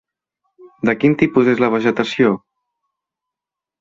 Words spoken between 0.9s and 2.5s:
quin tipus és la vegetació?